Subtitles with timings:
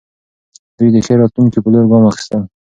[0.77, 2.39] دوی د ښې راتلونکې په لور ګام اخلي.